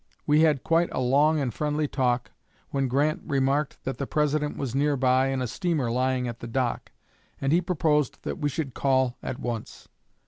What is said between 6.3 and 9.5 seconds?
the dock, and he proposed that we should call at